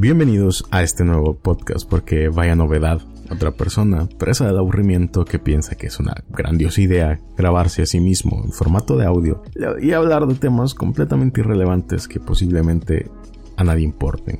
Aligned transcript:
Bienvenidos 0.00 0.64
a 0.70 0.84
este 0.84 1.04
nuevo 1.04 1.34
podcast 1.34 1.84
porque 1.90 2.28
vaya 2.28 2.54
novedad. 2.54 3.00
Otra 3.32 3.50
persona 3.50 4.08
presa 4.16 4.46
del 4.46 4.56
aburrimiento 4.56 5.24
que 5.24 5.40
piensa 5.40 5.74
que 5.74 5.88
es 5.88 5.98
una 5.98 6.14
grandiosa 6.28 6.80
idea 6.80 7.20
grabarse 7.36 7.82
a 7.82 7.86
sí 7.86 7.98
mismo 7.98 8.42
en 8.44 8.52
formato 8.52 8.96
de 8.96 9.06
audio 9.06 9.42
y 9.82 9.90
hablar 9.90 10.28
de 10.28 10.36
temas 10.36 10.74
completamente 10.74 11.40
irrelevantes 11.40 12.06
que 12.06 12.20
posiblemente 12.20 13.10
a 13.56 13.64
nadie 13.64 13.82
importen. 13.82 14.38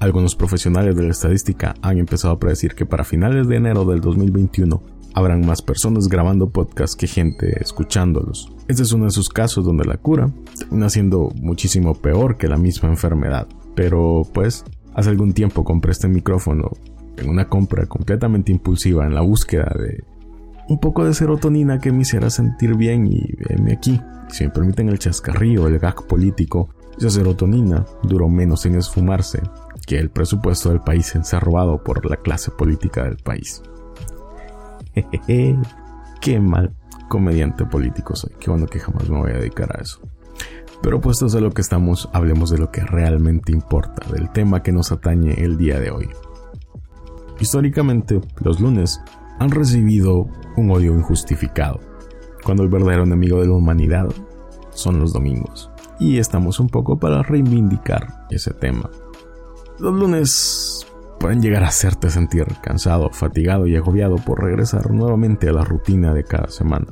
Algunos 0.00 0.36
profesionales 0.36 0.96
de 0.96 1.02
la 1.02 1.10
estadística 1.10 1.74
han 1.82 1.98
empezado 1.98 2.32
a 2.32 2.38
predecir 2.38 2.74
que 2.74 2.86
para 2.86 3.04
finales 3.04 3.46
de 3.46 3.56
enero 3.56 3.84
del 3.84 4.00
2021 4.00 4.82
habrán 5.12 5.44
más 5.44 5.60
personas 5.60 6.08
grabando 6.08 6.48
podcasts 6.48 6.96
que 6.96 7.08
gente 7.08 7.62
escuchándolos. 7.62 8.50
Este 8.68 8.82
es 8.82 8.92
uno 8.92 9.04
de 9.04 9.10
esos 9.10 9.28
casos 9.28 9.66
donde 9.66 9.84
la 9.84 9.98
cura 9.98 10.30
termina 10.58 10.88
siendo 10.88 11.28
muchísimo 11.42 11.94
peor 11.94 12.38
que 12.38 12.48
la 12.48 12.56
misma 12.56 12.88
enfermedad. 12.88 13.46
Pero 13.74 14.22
pues, 14.32 14.64
hace 14.94 15.10
algún 15.10 15.32
tiempo 15.32 15.64
compré 15.64 15.92
este 15.92 16.08
micrófono 16.08 16.70
en 17.16 17.28
una 17.28 17.48
compra 17.48 17.86
completamente 17.86 18.52
impulsiva 18.52 19.04
en 19.06 19.14
la 19.14 19.20
búsqueda 19.20 19.72
de 19.78 20.04
un 20.68 20.78
poco 20.78 21.04
de 21.04 21.14
serotonina 21.14 21.78
que 21.78 21.92
me 21.92 22.02
hiciera 22.02 22.30
sentir 22.30 22.74
bien 22.74 23.06
y 23.06 23.20
venme 23.48 23.74
aquí. 23.74 24.00
Si 24.28 24.44
me 24.44 24.50
permiten 24.50 24.88
el 24.88 24.98
chascarrillo, 24.98 25.68
el 25.68 25.78
gag 25.78 26.06
político, 26.06 26.70
esa 26.96 27.10
serotonina 27.10 27.84
duró 28.02 28.28
menos 28.28 28.64
en 28.66 28.76
esfumarse 28.76 29.42
que 29.86 29.98
el 29.98 30.10
presupuesto 30.10 30.70
del 30.70 30.80
país 30.80 31.12
robado 31.40 31.82
por 31.82 32.08
la 32.08 32.16
clase 32.16 32.50
política 32.50 33.04
del 33.04 33.16
país. 33.18 33.62
Qué 36.20 36.40
mal 36.40 36.74
comediante 37.08 37.66
político 37.66 38.16
soy. 38.16 38.32
Qué 38.40 38.50
bueno 38.50 38.66
que 38.66 38.80
jamás 38.80 39.10
me 39.10 39.18
voy 39.18 39.32
a 39.32 39.38
dedicar 39.38 39.76
a 39.76 39.82
eso. 39.82 40.00
Pero 40.84 41.00
puestos 41.00 41.34
a 41.34 41.40
lo 41.40 41.50
que 41.50 41.62
estamos, 41.62 42.10
hablemos 42.12 42.50
de 42.50 42.58
lo 42.58 42.70
que 42.70 42.82
realmente 42.82 43.52
importa, 43.52 44.06
del 44.12 44.30
tema 44.30 44.62
que 44.62 44.70
nos 44.70 44.92
atañe 44.92 45.32
el 45.42 45.56
día 45.56 45.80
de 45.80 45.90
hoy. 45.90 46.10
Históricamente, 47.40 48.20
los 48.42 48.60
lunes 48.60 49.00
han 49.38 49.50
recibido 49.50 50.26
un 50.58 50.70
odio 50.70 50.94
injustificado, 50.94 51.80
cuando 52.44 52.64
el 52.64 52.68
verdadero 52.68 53.04
enemigo 53.04 53.40
de 53.40 53.46
la 53.46 53.54
humanidad 53.54 54.08
son 54.74 55.00
los 55.00 55.14
domingos. 55.14 55.70
Y 55.98 56.18
estamos 56.18 56.60
un 56.60 56.68
poco 56.68 56.98
para 56.98 57.22
reivindicar 57.22 58.26
ese 58.28 58.52
tema. 58.52 58.90
Los 59.78 59.94
lunes 59.94 60.86
pueden 61.18 61.40
llegar 61.40 61.64
a 61.64 61.68
hacerte 61.68 62.10
sentir 62.10 62.44
cansado, 62.62 63.08
fatigado 63.08 63.66
y 63.66 63.74
agobiado 63.74 64.16
por 64.16 64.44
regresar 64.44 64.90
nuevamente 64.90 65.48
a 65.48 65.52
la 65.52 65.64
rutina 65.64 66.12
de 66.12 66.24
cada 66.24 66.48
semana. 66.48 66.88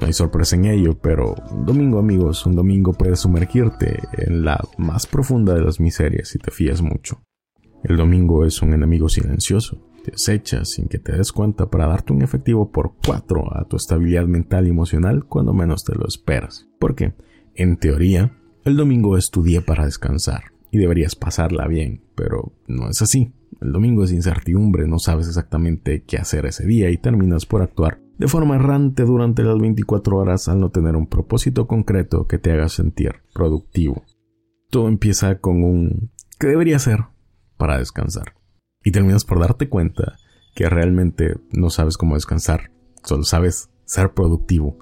No 0.00 0.06
hay 0.06 0.12
sorpresa 0.12 0.56
en 0.56 0.64
ello, 0.64 0.98
pero 0.98 1.34
un 1.50 1.66
domingo 1.66 1.98
amigos, 1.98 2.46
un 2.46 2.56
domingo 2.56 2.92
puede 2.92 3.16
sumergirte 3.16 4.00
en 4.18 4.44
la 4.44 4.58
más 4.78 5.06
profunda 5.06 5.54
de 5.54 5.62
las 5.62 5.80
miserias 5.80 6.28
si 6.28 6.38
te 6.38 6.50
fías 6.50 6.82
mucho. 6.82 7.22
El 7.84 7.96
domingo 7.96 8.44
es 8.44 8.62
un 8.62 8.72
enemigo 8.72 9.08
silencioso, 9.08 9.78
te 10.04 10.12
acecha 10.12 10.64
sin 10.64 10.88
que 10.88 10.98
te 10.98 11.16
des 11.16 11.32
cuenta 11.32 11.70
para 11.70 11.86
darte 11.86 12.12
un 12.12 12.22
efectivo 12.22 12.70
por 12.70 12.94
cuatro 13.04 13.56
a 13.56 13.64
tu 13.64 13.76
estabilidad 13.76 14.26
mental 14.26 14.66
y 14.66 14.70
emocional 14.70 15.24
cuando 15.26 15.52
menos 15.52 15.84
te 15.84 15.94
lo 15.94 16.06
esperas. 16.06 16.68
Porque, 16.78 17.14
en 17.54 17.76
teoría, 17.76 18.36
el 18.64 18.76
domingo 18.76 19.16
es 19.16 19.30
tu 19.30 19.42
día 19.42 19.60
para 19.60 19.84
descansar 19.84 20.44
y 20.70 20.78
deberías 20.78 21.16
pasarla 21.16 21.68
bien, 21.68 22.02
pero 22.14 22.52
no 22.66 22.88
es 22.88 23.02
así. 23.02 23.32
El 23.60 23.72
domingo 23.72 24.04
es 24.04 24.12
incertidumbre, 24.12 24.88
no 24.88 24.98
sabes 24.98 25.28
exactamente 25.28 26.02
qué 26.04 26.16
hacer 26.16 26.46
ese 26.46 26.66
día 26.66 26.90
y 26.90 26.96
terminas 26.96 27.46
por 27.46 27.62
actuar 27.62 28.01
de 28.18 28.28
forma 28.28 28.56
errante 28.56 29.04
durante 29.04 29.42
las 29.42 29.58
24 29.58 30.16
horas 30.16 30.48
al 30.48 30.60
no 30.60 30.70
tener 30.70 30.96
un 30.96 31.06
propósito 31.06 31.66
concreto 31.66 32.26
que 32.26 32.38
te 32.38 32.52
haga 32.52 32.68
sentir 32.68 33.22
productivo. 33.34 34.02
Todo 34.70 34.88
empieza 34.88 35.38
con 35.38 35.62
un 35.64 36.10
¿qué 36.38 36.48
debería 36.48 36.76
hacer 36.76 37.00
para 37.56 37.78
descansar? 37.78 38.34
Y 38.84 38.90
terminas 38.90 39.24
por 39.24 39.40
darte 39.40 39.68
cuenta 39.68 40.16
que 40.54 40.68
realmente 40.68 41.36
no 41.52 41.70
sabes 41.70 41.96
cómo 41.96 42.14
descansar, 42.14 42.72
solo 43.02 43.24
sabes 43.24 43.70
ser 43.84 44.12
productivo. 44.12 44.78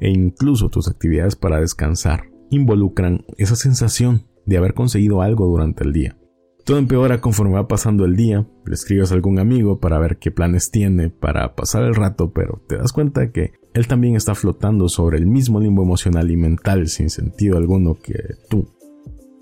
E 0.00 0.10
incluso 0.10 0.68
tus 0.68 0.88
actividades 0.88 1.36
para 1.36 1.60
descansar 1.60 2.30
involucran 2.50 3.24
esa 3.38 3.56
sensación 3.56 4.26
de 4.44 4.56
haber 4.58 4.74
conseguido 4.74 5.22
algo 5.22 5.46
durante 5.46 5.84
el 5.84 5.92
día. 5.92 6.16
Todo 6.64 6.78
empeora 6.78 7.20
conforme 7.20 7.56
va 7.56 7.68
pasando 7.68 8.06
el 8.06 8.16
día, 8.16 8.46
le 8.64 8.74
escribes 8.74 9.12
a 9.12 9.14
algún 9.14 9.38
amigo 9.38 9.80
para 9.80 9.98
ver 9.98 10.16
qué 10.16 10.30
planes 10.30 10.70
tiene 10.70 11.10
para 11.10 11.54
pasar 11.54 11.82
el 11.82 11.94
rato, 11.94 12.32
pero 12.32 12.62
te 12.66 12.78
das 12.78 12.90
cuenta 12.90 13.30
que 13.32 13.52
él 13.74 13.86
también 13.86 14.16
está 14.16 14.34
flotando 14.34 14.88
sobre 14.88 15.18
el 15.18 15.26
mismo 15.26 15.60
limbo 15.60 15.82
emocional 15.82 16.30
y 16.30 16.38
mental 16.38 16.88
sin 16.88 17.10
sentido 17.10 17.58
alguno 17.58 17.98
que 18.02 18.14
tú. 18.48 18.66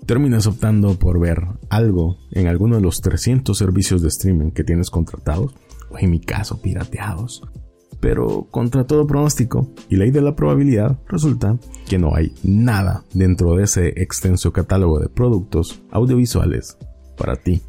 Terminas 0.05 0.47
optando 0.47 0.99
por 0.99 1.17
ver 1.17 1.39
algo 1.69 2.17
en 2.31 2.47
alguno 2.47 2.75
de 2.75 2.81
los 2.81 2.99
300 2.99 3.57
servicios 3.57 4.01
de 4.01 4.09
streaming 4.09 4.51
que 4.51 4.65
tienes 4.65 4.89
contratados, 4.89 5.55
o 5.91 5.97
en 5.97 6.11
mi 6.11 6.19
caso 6.19 6.61
pirateados. 6.61 7.41
Pero 8.01 8.49
contra 8.51 8.85
todo 8.85 9.07
pronóstico 9.07 9.71
y 9.87 9.95
ley 9.95 10.11
de 10.11 10.21
la 10.21 10.35
probabilidad, 10.35 10.99
resulta 11.07 11.57
que 11.87 11.97
no 11.97 12.15
hay 12.15 12.33
nada 12.43 13.05
dentro 13.13 13.55
de 13.55 13.63
ese 13.63 14.01
extenso 14.01 14.51
catálogo 14.51 14.99
de 14.99 15.07
productos 15.07 15.81
audiovisuales 15.89 16.77
para 17.17 17.35
ti. 17.35 17.61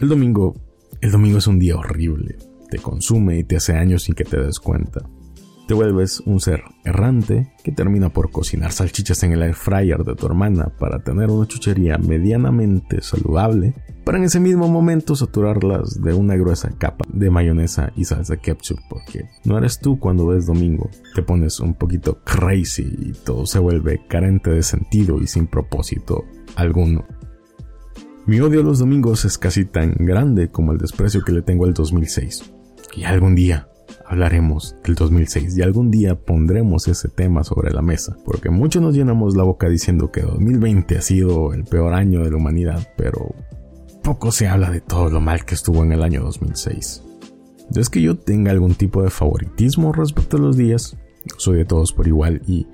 El 0.00 0.08
domingo, 0.08 0.54
el 1.00 1.10
domingo 1.10 1.38
es 1.38 1.46
un 1.46 1.58
día 1.58 1.76
horrible, 1.76 2.36
te 2.70 2.78
consume 2.78 3.38
y 3.38 3.44
te 3.44 3.56
hace 3.56 3.72
años 3.72 4.04
sin 4.04 4.14
que 4.14 4.24
te 4.24 4.40
des 4.40 4.60
cuenta. 4.60 5.00
Te 5.68 5.74
vuelves 5.74 6.20
un 6.20 6.40
ser 6.40 6.62
errante 6.84 7.52
que 7.62 7.72
termina 7.72 8.08
por 8.08 8.30
cocinar 8.30 8.72
salchichas 8.72 9.22
en 9.24 9.32
el 9.32 9.42
air 9.42 9.54
fryer 9.54 10.02
de 10.02 10.14
tu 10.14 10.24
hermana 10.24 10.72
para 10.78 11.00
tener 11.00 11.28
una 11.28 11.46
chuchería 11.46 11.98
medianamente 11.98 13.02
saludable, 13.02 13.74
para 14.02 14.16
en 14.16 14.24
ese 14.24 14.40
mismo 14.40 14.66
momento 14.68 15.14
saturarlas 15.14 16.00
de 16.00 16.14
una 16.14 16.36
gruesa 16.36 16.70
capa 16.78 17.04
de 17.12 17.28
mayonesa 17.28 17.92
y 17.96 18.06
salsa 18.06 18.38
ketchup, 18.38 18.78
porque 18.88 19.28
no 19.44 19.58
eres 19.58 19.78
tú 19.78 19.98
cuando 19.98 20.28
ves 20.28 20.46
domingo, 20.46 20.88
te 21.14 21.22
pones 21.22 21.60
un 21.60 21.74
poquito 21.74 22.18
crazy 22.24 22.88
y 23.00 23.12
todo 23.12 23.44
se 23.44 23.58
vuelve 23.58 24.00
carente 24.08 24.50
de 24.50 24.62
sentido 24.62 25.20
y 25.20 25.26
sin 25.26 25.48
propósito 25.48 26.24
alguno. 26.56 27.04
Mi 28.28 28.40
odio 28.40 28.60
a 28.60 28.62
los 28.62 28.78
domingos 28.78 29.24
es 29.24 29.38
casi 29.38 29.64
tan 29.64 29.94
grande 29.98 30.50
como 30.50 30.72
el 30.72 30.78
desprecio 30.78 31.22
que 31.24 31.32
le 31.32 31.40
tengo 31.40 31.64
al 31.64 31.72
2006. 31.72 32.52
Y 32.94 33.04
algún 33.04 33.34
día 33.34 33.70
hablaremos 34.04 34.76
del 34.84 34.96
2006 34.96 35.56
y 35.56 35.62
algún 35.62 35.90
día 35.90 36.14
pondremos 36.14 36.88
ese 36.88 37.08
tema 37.08 37.42
sobre 37.42 37.72
la 37.72 37.80
mesa, 37.80 38.18
porque 38.26 38.50
muchos 38.50 38.82
nos 38.82 38.94
llenamos 38.94 39.34
la 39.34 39.44
boca 39.44 39.70
diciendo 39.70 40.12
que 40.12 40.20
2020 40.20 40.98
ha 40.98 41.00
sido 41.00 41.54
el 41.54 41.64
peor 41.64 41.94
año 41.94 42.22
de 42.22 42.30
la 42.30 42.36
humanidad, 42.36 42.86
pero 42.98 43.34
poco 44.02 44.30
se 44.30 44.46
habla 44.46 44.70
de 44.70 44.82
todo 44.82 45.08
lo 45.08 45.22
mal 45.22 45.46
que 45.46 45.54
estuvo 45.54 45.82
en 45.82 45.92
el 45.92 46.02
año 46.02 46.22
2006. 46.22 47.02
No 47.74 47.80
es 47.80 47.88
que 47.88 48.02
yo 48.02 48.18
tenga 48.18 48.50
algún 48.50 48.74
tipo 48.74 49.02
de 49.02 49.08
favoritismo 49.08 49.94
respecto 49.94 50.36
a 50.36 50.40
los 50.40 50.58
días, 50.58 50.98
soy 51.38 51.56
de 51.56 51.64
todos 51.64 51.94
por 51.94 52.06
igual 52.06 52.42
y 52.46 52.66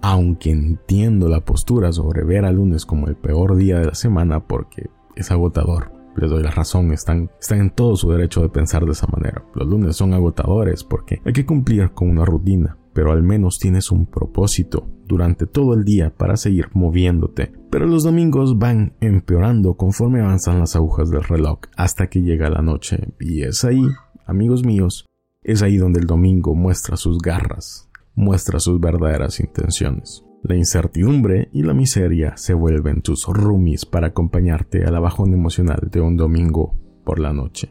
aunque 0.00 0.50
entiendo 0.50 1.28
la 1.28 1.44
postura 1.44 1.92
sobre 1.92 2.24
ver 2.24 2.46
al 2.46 2.56
lunes 2.56 2.86
como 2.86 3.08
el 3.08 3.14
peor 3.14 3.56
día 3.56 3.78
de 3.78 3.86
la 3.86 3.94
semana 3.94 4.40
porque 4.40 4.88
es 5.16 5.30
agotador. 5.30 5.92
Les 6.16 6.30
doy 6.30 6.42
la 6.42 6.50
razón, 6.50 6.92
están, 6.92 7.30
están 7.40 7.60
en 7.60 7.70
todo 7.70 7.96
su 7.96 8.10
derecho 8.10 8.42
de 8.42 8.50
pensar 8.50 8.84
de 8.84 8.92
esa 8.92 9.06
manera. 9.06 9.44
Los 9.54 9.66
lunes 9.66 9.96
son 9.96 10.12
agotadores 10.12 10.84
porque 10.84 11.20
hay 11.24 11.32
que 11.32 11.46
cumplir 11.46 11.92
con 11.92 12.10
una 12.10 12.24
rutina, 12.24 12.76
pero 12.92 13.12
al 13.12 13.22
menos 13.22 13.58
tienes 13.58 13.90
un 13.90 14.06
propósito 14.06 14.88
durante 15.06 15.46
todo 15.46 15.74
el 15.74 15.84
día 15.84 16.14
para 16.14 16.36
seguir 16.36 16.68
moviéndote. 16.74 17.52
Pero 17.70 17.86
los 17.86 18.02
domingos 18.02 18.58
van 18.58 18.94
empeorando 19.00 19.74
conforme 19.74 20.20
avanzan 20.20 20.58
las 20.58 20.76
agujas 20.76 21.10
del 21.10 21.22
reloj 21.22 21.60
hasta 21.76 22.08
que 22.08 22.20
llega 22.20 22.50
la 22.50 22.60
noche. 22.60 23.14
Y 23.18 23.42
es 23.42 23.64
ahí, 23.64 23.82
amigos 24.26 24.64
míos, 24.64 25.06
es 25.42 25.62
ahí 25.62 25.76
donde 25.76 26.00
el 26.00 26.06
domingo 26.06 26.54
muestra 26.54 26.96
sus 26.96 27.18
garras, 27.18 27.88
muestra 28.14 28.60
sus 28.60 28.78
verdaderas 28.80 29.40
intenciones. 29.40 30.22
La 30.44 30.56
incertidumbre 30.56 31.48
y 31.52 31.62
la 31.62 31.72
miseria 31.72 32.36
se 32.36 32.52
vuelven 32.52 33.00
tus 33.00 33.28
roomies 33.28 33.86
para 33.86 34.08
acompañarte 34.08 34.84
a 34.84 34.90
la 34.90 34.98
bajón 34.98 35.32
emocional 35.32 35.88
de 35.92 36.00
un 36.00 36.16
domingo 36.16 36.74
por 37.04 37.20
la 37.20 37.32
noche. 37.32 37.70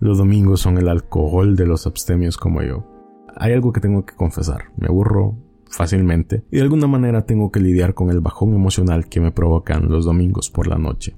Los 0.00 0.18
domingos 0.18 0.60
son 0.60 0.78
el 0.78 0.88
alcohol 0.88 1.54
de 1.54 1.64
los 1.64 1.86
abstemios 1.86 2.36
como 2.36 2.60
yo. 2.62 2.84
Hay 3.36 3.52
algo 3.52 3.72
que 3.72 3.80
tengo 3.80 4.04
que 4.04 4.16
confesar, 4.16 4.72
me 4.76 4.88
aburro 4.88 5.36
fácilmente 5.70 6.42
y 6.50 6.56
de 6.56 6.62
alguna 6.62 6.88
manera 6.88 7.24
tengo 7.24 7.52
que 7.52 7.60
lidiar 7.60 7.94
con 7.94 8.10
el 8.10 8.18
bajón 8.18 8.52
emocional 8.52 9.08
que 9.08 9.20
me 9.20 9.30
provocan 9.30 9.88
los 9.88 10.04
domingos 10.04 10.50
por 10.50 10.66
la 10.66 10.78
noche. 10.78 11.16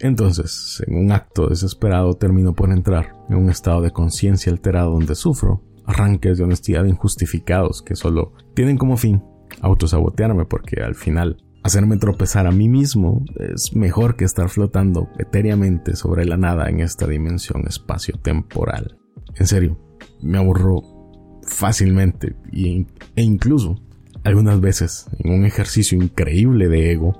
Entonces, 0.00 0.82
en 0.86 0.96
un 0.96 1.12
acto 1.12 1.48
desesperado 1.48 2.14
termino 2.14 2.54
por 2.54 2.70
entrar 2.70 3.14
en 3.28 3.36
un 3.36 3.50
estado 3.50 3.82
de 3.82 3.90
conciencia 3.90 4.50
alterado 4.50 4.92
donde 4.92 5.14
sufro 5.14 5.62
arranques 5.84 6.38
de 6.38 6.44
honestidad 6.44 6.86
injustificados 6.86 7.82
que 7.82 7.96
solo 7.96 8.32
tienen 8.54 8.78
como 8.78 8.96
fin 8.96 9.22
autosabotearme 9.60 10.44
porque 10.44 10.82
al 10.82 10.94
final 10.94 11.42
hacerme 11.62 11.96
tropezar 11.96 12.46
a 12.46 12.52
mí 12.52 12.68
mismo 12.68 13.24
es 13.38 13.74
mejor 13.74 14.16
que 14.16 14.24
estar 14.24 14.48
flotando 14.48 15.08
etéreamente 15.18 15.96
sobre 15.96 16.24
la 16.24 16.36
nada 16.36 16.68
en 16.68 16.80
esta 16.80 17.06
dimensión 17.06 17.66
espacio-temporal. 17.66 18.98
En 19.36 19.46
serio, 19.46 19.78
me 20.22 20.38
aburro 20.38 20.82
fácilmente 21.44 22.36
e 22.52 23.22
incluso 23.22 23.80
algunas 24.24 24.60
veces 24.60 25.06
en 25.18 25.32
un 25.32 25.44
ejercicio 25.44 25.98
increíble 25.98 26.68
de 26.68 26.92
ego 26.92 27.12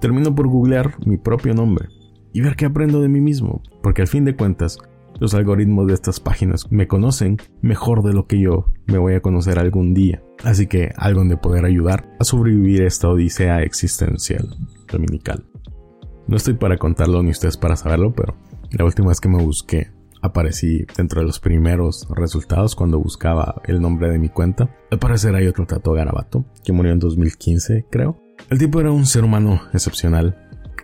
termino 0.00 0.34
por 0.34 0.48
googlear 0.48 0.94
mi 1.06 1.16
propio 1.16 1.54
nombre 1.54 1.88
y 2.32 2.40
ver 2.40 2.56
qué 2.56 2.66
aprendo 2.66 3.00
de 3.00 3.08
mí 3.08 3.20
mismo, 3.20 3.62
porque 3.82 4.02
al 4.02 4.08
fin 4.08 4.24
de 4.24 4.36
cuentas, 4.36 4.78
los 5.20 5.34
algoritmos 5.34 5.86
de 5.86 5.94
estas 5.94 6.18
páginas 6.18 6.66
me 6.72 6.88
conocen 6.88 7.36
mejor 7.60 8.02
de 8.02 8.14
lo 8.14 8.26
que 8.26 8.40
yo 8.40 8.72
me 8.86 8.98
voy 8.98 9.14
a 9.14 9.20
conocer 9.20 9.58
algún 9.58 9.94
día. 9.94 10.22
Así 10.42 10.66
que 10.66 10.92
algo 10.96 11.22
de 11.24 11.36
poder 11.36 11.66
ayudar 11.66 12.10
a 12.18 12.24
sobrevivir 12.24 12.82
esta 12.82 13.08
odisea 13.08 13.62
existencial 13.62 14.48
dominical. 14.90 15.44
No 16.26 16.36
estoy 16.36 16.54
para 16.54 16.78
contarlo 16.78 17.22
ni 17.22 17.30
ustedes 17.30 17.56
para 17.56 17.76
saberlo, 17.76 18.14
pero 18.14 18.34
la 18.70 18.84
última 18.84 19.08
vez 19.08 19.20
que 19.20 19.28
me 19.28 19.42
busqué 19.42 19.92
aparecí 20.22 20.86
dentro 20.96 21.20
de 21.20 21.26
los 21.26 21.40
primeros 21.40 22.06
resultados 22.10 22.74
cuando 22.74 22.98
buscaba 22.98 23.60
el 23.64 23.80
nombre 23.80 24.10
de 24.10 24.18
mi 24.18 24.28
cuenta. 24.28 24.74
Al 24.90 24.98
parecer 24.98 25.34
hay 25.34 25.46
otro 25.46 25.66
Tato 25.66 25.92
Garabato, 25.92 26.46
que 26.64 26.72
murió 26.72 26.92
en 26.92 26.98
2015, 26.98 27.86
creo. 27.90 28.20
El 28.48 28.58
tipo 28.58 28.80
era 28.80 28.90
un 28.90 29.06
ser 29.06 29.24
humano 29.24 29.60
excepcional, 29.72 30.36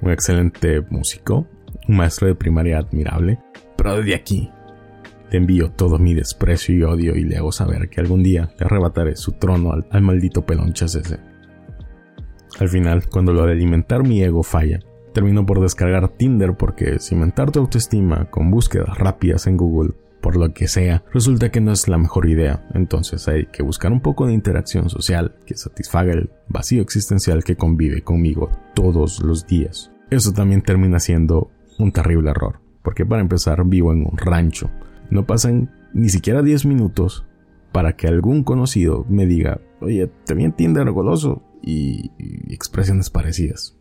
un 0.02 0.10
excelente 0.10 0.82
músico, 0.90 1.46
un 1.88 1.96
maestro 1.96 2.26
de 2.28 2.34
primaria 2.34 2.78
admirable, 2.78 3.38
pero 3.76 3.96
desde 3.96 4.14
aquí 4.14 4.50
le 5.30 5.38
envío 5.38 5.70
todo 5.70 5.98
mi 5.98 6.14
desprecio 6.14 6.74
y 6.74 6.82
odio 6.82 7.16
y 7.16 7.24
le 7.24 7.36
hago 7.36 7.52
saber 7.52 7.88
que 7.88 8.00
algún 8.00 8.22
día 8.22 8.50
le 8.58 8.66
arrebataré 8.66 9.16
su 9.16 9.32
trono 9.32 9.72
al, 9.72 9.86
al 9.90 10.02
maldito 10.02 10.46
pelonchas 10.46 10.94
ese. 10.94 11.18
Al 12.58 12.68
final, 12.68 13.08
cuando 13.08 13.32
lo 13.32 13.44
de 13.44 13.52
alimentar 13.52 14.02
mi 14.02 14.22
ego 14.22 14.42
falla, 14.42 14.80
termino 15.12 15.44
por 15.44 15.60
descargar 15.60 16.08
Tinder 16.08 16.56
porque 16.56 16.98
cimentar 16.98 17.50
tu 17.50 17.60
autoestima 17.60 18.30
con 18.30 18.50
búsquedas 18.50 18.98
rápidas 18.98 19.46
en 19.46 19.56
Google, 19.56 19.94
por 20.20 20.36
lo 20.36 20.52
que 20.52 20.68
sea, 20.68 21.04
resulta 21.12 21.50
que 21.50 21.60
no 21.60 21.72
es 21.72 21.88
la 21.88 21.98
mejor 21.98 22.28
idea. 22.28 22.66
Entonces 22.74 23.28
hay 23.28 23.46
que 23.46 23.62
buscar 23.62 23.92
un 23.92 24.00
poco 24.00 24.26
de 24.26 24.34
interacción 24.34 24.90
social 24.90 25.36
que 25.46 25.56
satisfaga 25.56 26.12
el 26.12 26.30
vacío 26.48 26.82
existencial 26.82 27.44
que 27.44 27.56
convive 27.56 28.02
conmigo 28.02 28.50
todos 28.74 29.22
los 29.22 29.46
días. 29.46 29.92
Eso 30.10 30.32
también 30.32 30.62
termina 30.62 30.98
siendo 30.98 31.50
un 31.78 31.92
terrible 31.92 32.30
error, 32.30 32.60
porque 32.86 33.04
para 33.04 33.20
empezar 33.20 33.66
vivo 33.66 33.92
en 33.92 34.06
un 34.06 34.16
rancho. 34.16 34.70
No 35.10 35.26
pasan 35.26 35.72
ni 35.92 36.08
siquiera 36.08 36.40
10 36.40 36.66
minutos 36.66 37.26
para 37.72 37.96
que 37.96 38.06
algún 38.06 38.44
conocido 38.44 39.04
me 39.08 39.26
diga, 39.26 39.60
oye, 39.80 40.08
te 40.24 40.34
vi 40.34 40.44
en 40.44 40.52
Tinder 40.52 40.88
goloso 40.92 41.42
y, 41.60 42.12
expresiones 42.48 43.10
parecidas 43.10 43.76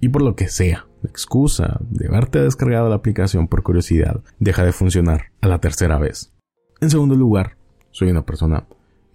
y 0.00 0.08
por 0.08 0.22
lo 0.22 0.34
que 0.34 0.48
sea, 0.48 0.88
la 1.02 1.08
excusa 1.08 1.78
de 1.88 2.08
haberte 2.08 2.40
descargado 2.40 2.88
la 2.88 2.96
aplicación 2.96 3.46
por 3.46 3.62
curiosidad 3.62 4.24
deja 4.40 4.64
de 4.64 4.72
funcionar 4.72 5.26
a 5.40 5.46
la 5.46 5.60
tercera 5.60 5.96
vez. 6.00 6.34
En 6.80 6.90
segundo 6.90 7.14
lugar, 7.14 7.58
soy 7.92 8.10
una 8.10 8.26
persona 8.26 8.66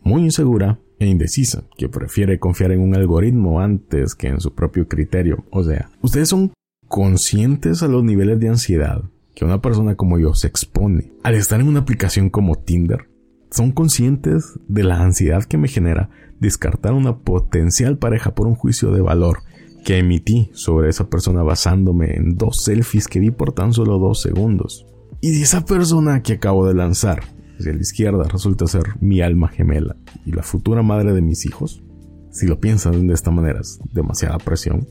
muy 0.04 0.22
insegura 0.22 0.80
e 1.00 1.06
indecisa, 1.06 1.66
que 1.78 1.90
prefiere 1.90 2.40
confiar 2.40 2.72
en 2.72 2.80
un 2.80 2.96
algoritmo 2.96 3.60
antes 3.60 4.16
que 4.16 4.28
en 4.28 4.40
su 4.40 4.56
propio 4.56 4.88
criterio. 4.88 5.44
O 5.52 5.64
sea, 5.64 5.90
ustedes 6.02 6.30
son 6.30 6.54
conscientes 6.88 7.84
a 7.84 7.90
los 7.90 8.06
niveles 8.06 8.40
de 8.40 8.48
ansiedad 8.48 9.04
que 9.36 9.46
una 9.46 9.62
persona 9.62 9.96
como 9.96 10.20
yo 10.20 10.34
se 10.34 10.48
expone 10.48 11.12
al 11.24 11.36
estar 11.36 11.60
en 11.60 11.68
una 11.68 11.80
aplicación 11.80 12.30
como 12.30 12.56
Tinder. 12.56 13.10
Son 13.52 13.72
conscientes 13.72 14.60
de 14.68 14.84
la 14.84 15.02
ansiedad 15.02 15.44
que 15.44 15.58
me 15.58 15.68
genera 15.68 16.10
descartar 16.40 16.94
una 16.94 17.20
potencial 17.20 17.98
pareja 17.98 18.34
por 18.34 18.48
un 18.48 18.56
juicio 18.56 18.92
de 18.92 19.02
valor 19.02 19.40
que 19.84 19.98
emití 19.98 20.50
sobre 20.54 20.90
esa 20.90 21.10
persona 21.10 21.44
basándome 21.44 22.16
en 22.16 22.36
dos 22.36 22.64
selfies 22.64 23.08
que 23.08 23.20
vi 23.20 23.32
por 23.32 23.54
tan 23.54 23.74
solo 23.74 24.00
dos 24.00 24.22
segundos. 24.22 24.86
Y 25.22 25.34
si 25.34 25.44
esa 25.44 25.66
persona 25.66 26.22
que 26.24 26.34
acabo 26.34 26.68
de 26.68 26.74
lanzar 26.74 27.24
hacia 27.60 27.74
la 27.74 27.82
izquierda 27.82 28.24
resulta 28.24 28.68
ser 28.68 28.84
mi 29.00 29.22
alma 29.22 29.50
gemela 29.50 29.96
y 30.26 30.32
la 30.32 30.44
futura 30.44 30.82
madre 30.82 31.14
de 31.14 31.22
mis 31.22 31.46
hijos, 31.46 31.84
si 32.32 32.48
lo 32.48 32.60
piensan 32.60 33.08
de 33.08 33.14
esta 33.14 33.32
manera 33.32 33.62
es 33.62 33.80
demasiada 33.94 34.38
presión, 34.38 34.88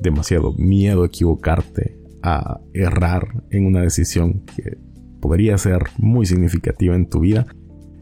demasiado 0.00 0.54
miedo 0.54 1.02
a 1.02 1.06
equivocarte, 1.06 1.99
a 2.22 2.60
errar 2.74 3.44
en 3.50 3.66
una 3.66 3.82
decisión 3.82 4.44
que 4.56 4.78
podría 5.20 5.58
ser 5.58 5.84
muy 5.98 6.26
significativa 6.26 6.94
en 6.94 7.08
tu 7.08 7.20
vida 7.20 7.46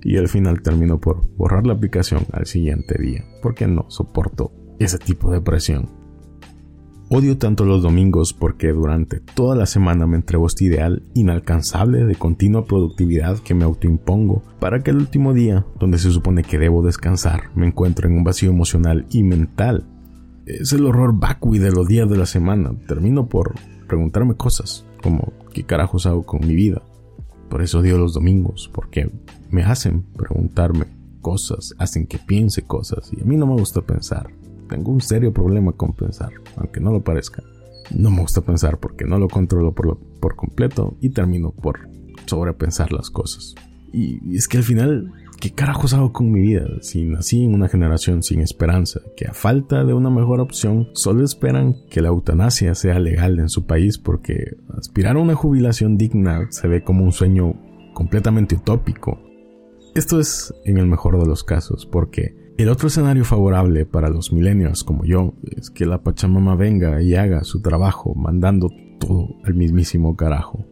y 0.03 0.17
al 0.17 0.29
final 0.29 0.63
termino 0.63 1.01
por 1.01 1.29
borrar 1.37 1.67
la 1.67 1.75
aplicación 1.75 2.23
al 2.33 2.47
siguiente 2.47 3.01
día 3.01 3.25
porque 3.43 3.67
no 3.67 3.87
soporto 3.89 4.53
ese 4.79 4.99
tipo 4.99 5.31
de 5.31 5.41
presión. 5.41 5.99
Odio 7.11 7.39
tanto 7.39 7.65
los 7.65 7.83
domingos 7.83 8.35
porque 8.35 8.71
durante 8.71 9.21
toda 9.21 9.57
la 9.57 9.65
semana 9.65 10.07
me 10.07 10.17
entrego 10.17 10.47
este 10.47 10.67
ideal 10.67 11.03
inalcanzable 11.15 12.05
de 12.05 12.17
continua 12.17 12.67
productividad 12.67 13.39
que 13.39 13.55
me 13.55 13.65
autoimpongo 13.65 14.43
para 14.61 14.81
que 14.81 14.91
el 14.91 14.99
último 14.99 15.33
día, 15.33 15.65
donde 15.81 15.97
se 15.97 16.11
supone 16.11 16.43
que 16.43 16.59
debo 16.59 16.83
descansar, 16.83 17.45
me 17.55 17.67
encuentro 17.67 18.07
en 18.07 18.15
un 18.15 18.25
vacío 18.25 18.51
emocional 18.51 19.07
y 19.11 19.23
mental. 19.23 19.87
Es 20.45 20.75
el 20.75 20.85
horror 20.85 21.19
vacui 21.19 21.59
de 21.59 21.71
los 21.73 21.89
días 21.89 22.11
de 22.11 22.19
la 22.19 22.27
semana. 22.27 22.73
Termino 22.87 23.27
por 23.27 23.55
preguntarme 23.89 24.37
cosas 24.37 24.87
como 25.03 25.33
¿qué 25.53 25.65
carajos 25.65 26.07
hago 26.07 26.25
con 26.25 26.47
mi 26.47 26.55
vida? 26.55 26.83
Por 27.49 27.63
eso 27.63 27.81
odio 27.81 27.99
los 27.99 28.15
domingos, 28.15 28.71
porque 28.73 29.11
me 29.51 29.63
hacen 29.65 30.03
preguntarme 30.03 30.87
cosas, 31.21 31.75
hacen 31.79 32.07
que 32.07 32.19
piense 32.19 32.63
cosas 32.63 33.11
y 33.13 33.21
a 33.21 33.25
mí 33.25 33.37
no 33.37 33.47
me 33.47 33.55
gusta 33.55 33.81
pensar. 33.83 34.31
Tengo 34.69 34.93
un 34.93 35.01
serio 35.01 35.33
problema 35.33 35.73
con 35.73 35.95
pensar, 35.95 36.31
aunque 36.57 36.81
no 36.81 36.93
lo 36.93 37.03
parezca. 37.03 37.43
No 37.95 38.11
me 38.11 38.21
gusta 38.21 38.43
pensar 38.43 38.79
porque 38.79 39.07
no 39.07 39.19
lo 39.19 39.29
controlo 39.29 39.75
por, 39.75 39.99
por 40.21 40.37
completo 40.37 40.97
y 41.01 41.09
termino 41.09 41.53
por 41.53 41.89
sobrepensar 42.27 42.93
las 42.93 43.09
cosas. 43.09 43.55
Y, 43.93 44.37
es 44.37 44.47
que 44.47 44.59
al 44.59 44.65
final, 44.65 45.13
¿qué 45.41 45.53
carajos 45.53 45.95
hago 45.95 46.13
con 46.13 46.31
mi 46.31 46.41
vida? 46.41 46.67
Si 46.81 47.05
nací 47.05 47.45
en 47.45 47.55
una 47.55 47.69
generación 47.69 48.23
sin 48.23 48.41
esperanza, 48.41 49.01
que 49.17 49.27
a 49.27 49.33
falta 49.33 49.85
de 49.85 49.95
una 49.95 50.11
mejor 50.11 50.41
opción, 50.41 50.89
solo 50.95 51.25
esperan 51.25 51.77
que 51.91 52.03
la 52.03 52.09
eutanasia 52.09 52.75
sea 52.75 52.99
legal 52.99 53.39
en 53.39 53.49
su 53.49 53.67
país 53.67 53.99
porque 53.99 54.57
aspirar 54.77 55.17
a 55.17 55.21
una 55.21 55.35
jubilación 55.35 55.97
digna 55.97 56.47
se 56.51 56.69
ve 56.69 56.83
como 56.83 57.05
un 57.05 57.13
sueño 57.13 57.55
completamente 57.95 58.57
utópico. 58.57 59.21
Esto 59.95 60.21
es 60.21 60.55
en 60.65 60.79
el 60.79 60.87
mejor 60.87 61.19
de 61.19 61.27
los 61.27 61.45
casos, 61.45 61.87
porque 61.87 62.37
el 62.59 62.69
otro 62.69 62.89
escenario 62.89 63.25
favorable 63.25 63.87
para 63.87 64.09
los 64.09 64.33
millennials 64.33 64.85
como 64.85 65.05
yo 65.05 65.35
es 65.57 65.71
que 65.71 65.87
la 65.87 66.03
Pachamama 66.03 66.57
venga 66.57 67.01
y 67.03 67.15
haga 67.15 67.45
su 67.45 67.63
trabajo 67.63 68.15
mandando 68.15 68.71
todo 68.99 69.29
al 69.45 69.55
mismísimo 69.55 70.17
carajo. 70.17 70.67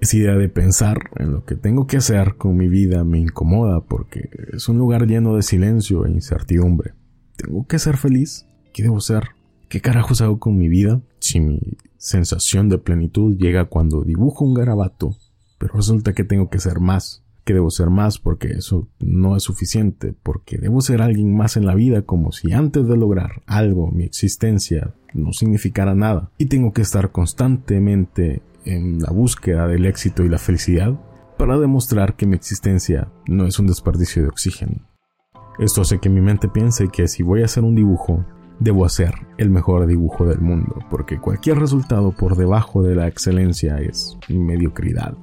Esa 0.00 0.16
idea 0.16 0.36
de 0.36 0.48
pensar 0.48 1.10
en 1.16 1.32
lo 1.32 1.44
que 1.44 1.56
tengo 1.56 1.88
que 1.88 1.96
hacer 1.96 2.36
con 2.36 2.56
mi 2.56 2.68
vida 2.68 3.02
me 3.02 3.18
incomoda 3.18 3.80
porque 3.80 4.30
es 4.52 4.68
un 4.68 4.78
lugar 4.78 5.06
lleno 5.08 5.34
de 5.34 5.42
silencio 5.42 6.06
e 6.06 6.10
incertidumbre. 6.10 6.94
¿Tengo 7.36 7.66
que 7.66 7.80
ser 7.80 7.96
feliz? 7.96 8.46
¿Qué 8.72 8.84
debo 8.84 9.00
ser? 9.00 9.24
¿Qué 9.68 9.80
carajos 9.80 10.20
hago 10.20 10.38
con 10.38 10.56
mi 10.56 10.68
vida 10.68 11.00
si 11.18 11.40
mi 11.40 11.60
sensación 11.96 12.68
de 12.68 12.78
plenitud 12.78 13.36
llega 13.36 13.64
cuando 13.64 14.04
dibujo 14.04 14.44
un 14.44 14.54
garabato, 14.54 15.16
pero 15.58 15.74
resulta 15.74 16.12
que 16.12 16.24
tengo 16.24 16.48
que 16.48 16.60
ser 16.60 16.78
más? 16.78 17.24
que 17.48 17.54
debo 17.54 17.70
ser 17.70 17.88
más 17.88 18.18
porque 18.18 18.48
eso 18.48 18.90
no 19.00 19.34
es 19.34 19.44
suficiente, 19.44 20.14
porque 20.22 20.58
debo 20.58 20.82
ser 20.82 21.00
alguien 21.00 21.34
más 21.34 21.56
en 21.56 21.64
la 21.64 21.74
vida 21.74 22.02
como 22.02 22.30
si 22.30 22.52
antes 22.52 22.86
de 22.86 22.94
lograr 22.94 23.42
algo 23.46 23.90
mi 23.90 24.04
existencia 24.04 24.92
no 25.14 25.32
significara 25.32 25.94
nada 25.94 26.30
y 26.36 26.44
tengo 26.44 26.74
que 26.74 26.82
estar 26.82 27.10
constantemente 27.10 28.42
en 28.68 29.00
la 29.00 29.10
búsqueda 29.10 29.66
del 29.66 29.86
éxito 29.86 30.22
y 30.24 30.28
la 30.28 30.38
felicidad 30.38 30.94
para 31.36 31.58
demostrar 31.58 32.16
que 32.16 32.26
mi 32.26 32.36
existencia 32.36 33.08
no 33.26 33.46
es 33.46 33.58
un 33.58 33.66
desperdicio 33.66 34.22
de 34.22 34.28
oxígeno. 34.28 34.88
Esto 35.58 35.82
hace 35.82 35.98
que 35.98 36.08
mi 36.08 36.20
mente 36.20 36.48
piense 36.48 36.88
que 36.88 37.08
si 37.08 37.22
voy 37.22 37.42
a 37.42 37.46
hacer 37.46 37.64
un 37.64 37.74
dibujo, 37.74 38.24
debo 38.60 38.84
hacer 38.84 39.14
el 39.38 39.50
mejor 39.50 39.86
dibujo 39.86 40.26
del 40.26 40.40
mundo, 40.40 40.78
porque 40.90 41.18
cualquier 41.18 41.58
resultado 41.58 42.12
por 42.12 42.36
debajo 42.36 42.82
de 42.82 42.94
la 42.94 43.08
excelencia 43.08 43.78
es 43.78 44.18
mediocridad 44.28 45.16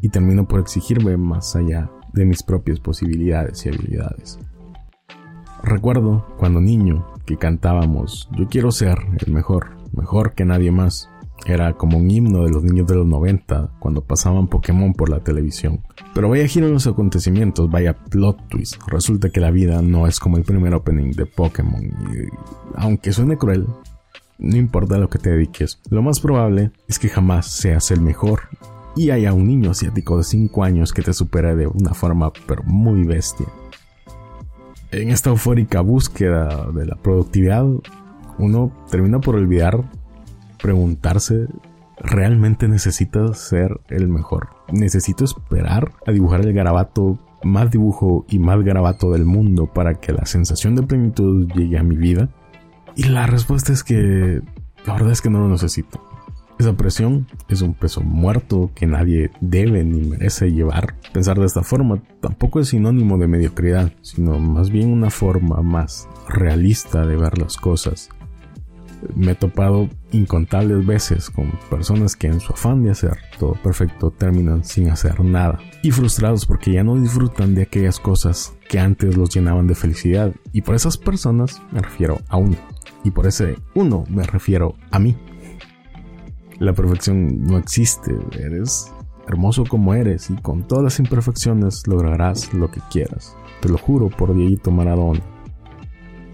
y 0.00 0.08
termino 0.08 0.46
por 0.46 0.60
exigirme 0.60 1.16
más 1.16 1.56
allá 1.56 1.90
de 2.12 2.24
mis 2.24 2.42
propias 2.42 2.80
posibilidades 2.80 3.64
y 3.64 3.70
habilidades. 3.70 4.38
Recuerdo 5.62 6.26
cuando 6.38 6.60
niño 6.60 7.06
que 7.24 7.38
cantábamos 7.38 8.28
Yo 8.36 8.48
quiero 8.48 8.70
ser 8.70 8.98
el 9.24 9.32
mejor, 9.32 9.76
mejor 9.92 10.34
que 10.34 10.44
nadie 10.44 10.70
más. 10.70 11.08
Era 11.46 11.74
como 11.74 11.98
un 11.98 12.10
himno 12.10 12.44
de 12.44 12.50
los 12.50 12.62
niños 12.62 12.86
de 12.86 12.94
los 12.94 13.06
90 13.06 13.72
cuando 13.78 14.02
pasaban 14.02 14.48
Pokémon 14.48 14.94
por 14.94 15.10
la 15.10 15.20
televisión. 15.20 15.80
Pero 16.14 16.30
vaya 16.30 16.46
giro 16.46 16.66
en 16.66 16.72
los 16.72 16.86
acontecimientos, 16.86 17.70
vaya 17.70 17.94
plot 17.94 18.48
twist. 18.48 18.76
Resulta 18.86 19.28
que 19.28 19.40
la 19.40 19.50
vida 19.50 19.82
no 19.82 20.06
es 20.06 20.20
como 20.20 20.38
el 20.38 20.44
primer 20.44 20.74
opening 20.74 21.12
de 21.12 21.26
Pokémon. 21.26 21.84
Y 21.84 22.28
aunque 22.76 23.12
suene 23.12 23.36
cruel, 23.36 23.66
no 24.38 24.56
importa 24.56 24.98
lo 24.98 25.10
que 25.10 25.18
te 25.18 25.30
dediques, 25.30 25.80
lo 25.90 26.02
más 26.02 26.20
probable 26.20 26.70
es 26.88 26.98
que 26.98 27.08
jamás 27.08 27.46
seas 27.46 27.90
el 27.90 28.00
mejor 28.00 28.40
y 28.96 29.10
haya 29.10 29.32
un 29.32 29.46
niño 29.46 29.70
asiático 29.70 30.16
de 30.16 30.24
5 30.24 30.64
años 30.64 30.92
que 30.92 31.02
te 31.02 31.12
supera 31.12 31.54
de 31.54 31.66
una 31.66 31.94
forma 31.94 32.32
pero 32.46 32.62
muy 32.64 33.04
bestia. 33.04 33.46
En 34.92 35.10
esta 35.10 35.30
eufórica 35.30 35.80
búsqueda 35.80 36.70
de 36.72 36.86
la 36.86 36.96
productividad, 36.96 37.66
uno 38.38 38.72
termina 38.90 39.20
por 39.20 39.34
olvidar 39.34 39.84
preguntarse, 40.64 41.46
¿realmente 41.98 42.68
necesitas 42.68 43.36
ser 43.36 43.82
el 43.90 44.08
mejor? 44.08 44.48
¿Necesito 44.72 45.22
esperar 45.22 45.92
a 46.06 46.10
dibujar 46.10 46.40
el 46.40 46.54
garabato 46.54 47.18
más 47.42 47.70
dibujo 47.70 48.24
y 48.30 48.38
más 48.38 48.62
garabato 48.64 49.12
del 49.12 49.26
mundo 49.26 49.66
para 49.66 50.00
que 50.00 50.14
la 50.14 50.24
sensación 50.24 50.74
de 50.74 50.82
plenitud 50.82 51.46
llegue 51.52 51.76
a 51.76 51.82
mi 51.82 51.96
vida? 51.96 52.30
Y 52.96 53.02
la 53.04 53.26
respuesta 53.26 53.74
es 53.74 53.84
que 53.84 54.40
la 54.86 54.94
verdad 54.94 55.10
es 55.12 55.20
que 55.20 55.28
no 55.28 55.40
lo 55.40 55.50
necesito. 55.50 56.02
Esa 56.58 56.72
presión 56.72 57.26
es 57.50 57.60
un 57.60 57.74
peso 57.74 58.00
muerto 58.00 58.70
que 58.74 58.86
nadie 58.86 59.32
debe 59.42 59.84
ni 59.84 60.00
merece 60.00 60.50
llevar. 60.50 60.94
Pensar 61.12 61.38
de 61.38 61.44
esta 61.44 61.62
forma 61.62 62.02
tampoco 62.22 62.58
es 62.60 62.68
sinónimo 62.68 63.18
de 63.18 63.28
mediocridad, 63.28 63.92
sino 64.00 64.38
más 64.38 64.70
bien 64.70 64.90
una 64.90 65.10
forma 65.10 65.60
más 65.60 66.08
realista 66.26 67.04
de 67.04 67.16
ver 67.16 67.36
las 67.36 67.58
cosas. 67.58 68.08
Me 69.14 69.32
he 69.32 69.34
topado 69.34 69.88
incontables 70.12 70.84
veces 70.86 71.30
con 71.30 71.52
personas 71.70 72.16
que 72.16 72.26
en 72.26 72.40
su 72.40 72.52
afán 72.52 72.82
de 72.82 72.90
hacer 72.90 73.18
todo 73.38 73.54
perfecto 73.62 74.10
terminan 74.10 74.64
sin 74.64 74.90
hacer 74.90 75.20
nada 75.20 75.58
y 75.82 75.90
frustrados 75.90 76.46
porque 76.46 76.72
ya 76.72 76.84
no 76.84 76.96
disfrutan 76.96 77.54
de 77.54 77.62
aquellas 77.62 78.00
cosas 78.00 78.54
que 78.68 78.78
antes 78.78 79.16
los 79.16 79.34
llenaban 79.34 79.66
de 79.66 79.74
felicidad 79.74 80.32
y 80.52 80.62
por 80.62 80.74
esas 80.74 80.96
personas 80.96 81.60
me 81.72 81.80
refiero 81.80 82.20
a 82.28 82.36
uno 82.36 82.56
y 83.02 83.10
por 83.10 83.26
ese 83.26 83.56
uno 83.74 84.04
me 84.08 84.22
refiero 84.22 84.74
a 84.90 84.98
mí. 84.98 85.16
La 86.58 86.72
perfección 86.72 87.44
no 87.44 87.58
existe, 87.58 88.16
eres 88.38 88.92
hermoso 89.26 89.64
como 89.64 89.94
eres 89.94 90.30
y 90.30 90.34
con 90.36 90.66
todas 90.66 90.84
las 90.84 90.98
imperfecciones 90.98 91.86
lograrás 91.86 92.52
lo 92.54 92.70
que 92.70 92.80
quieras. 92.90 93.36
Te 93.60 93.68
lo 93.68 93.78
juro 93.78 94.08
por 94.08 94.34
Dieguito 94.34 94.70
Maradona. 94.70 95.20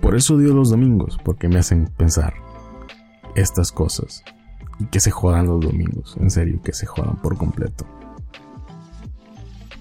Por 0.01 0.17
eso 0.17 0.39
dio 0.39 0.55
los 0.55 0.71
domingos, 0.71 1.19
porque 1.25 1.49
me 1.49 1.59
hacen 1.59 1.87
pensar 1.97 2.35
estas 3.35 3.73
cosas. 3.73 4.25
Y 4.79 4.87
que 4.87 5.01
se 5.01 5.11
jodan 5.11 5.47
los 5.47 5.61
domingos, 5.61 6.17
en 6.21 6.31
serio, 6.31 6.61
que 6.63 6.73
se 6.73 6.87
jodan 6.87 7.17
por 7.17 7.37
completo. 7.37 7.85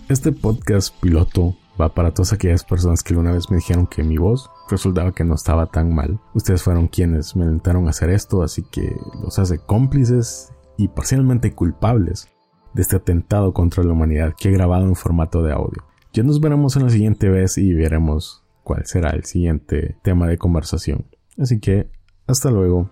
Este 0.09 0.31
podcast 0.31 0.93
piloto 0.99 1.55
va 1.79 1.93
para 1.93 2.13
todas 2.13 2.33
aquellas 2.33 2.63
personas 2.63 3.03
que 3.03 3.13
alguna 3.13 3.31
vez 3.31 3.49
me 3.49 3.57
dijeron 3.57 3.87
que 3.87 4.03
mi 4.03 4.17
voz 4.17 4.49
resultaba 4.69 5.13
que 5.13 5.23
no 5.23 5.35
estaba 5.35 5.67
tan 5.67 5.93
mal. 5.93 6.19
Ustedes 6.33 6.63
fueron 6.63 6.87
quienes 6.87 7.35
me 7.35 7.43
alentaron 7.43 7.87
a 7.87 7.91
hacer 7.91 8.09
esto, 8.09 8.41
así 8.41 8.63
que 8.63 8.97
los 9.23 9.39
hace 9.39 9.59
cómplices 9.59 10.51
y 10.77 10.89
parcialmente 10.89 11.53
culpables 11.53 12.27
de 12.73 12.81
este 12.81 12.97
atentado 12.97 13.53
contra 13.53 13.83
la 13.83 13.93
humanidad 13.93 14.33
que 14.37 14.49
he 14.49 14.51
grabado 14.51 14.85
en 14.85 14.95
formato 14.95 15.41
de 15.43 15.53
audio. 15.53 15.83
Ya 16.11 16.23
nos 16.23 16.41
veremos 16.41 16.75
en 16.75 16.83
la 16.83 16.89
siguiente 16.89 17.29
vez 17.29 17.57
y 17.57 17.73
veremos 17.73 18.43
cuál 18.63 18.85
será 18.85 19.11
el 19.11 19.25
siguiente 19.25 19.97
tema 20.03 20.27
de 20.27 20.37
conversación. 20.37 21.05
Así 21.37 21.59
que, 21.59 21.89
hasta 22.27 22.51
luego. 22.51 22.89